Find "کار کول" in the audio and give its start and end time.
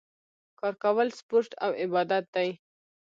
0.59-1.07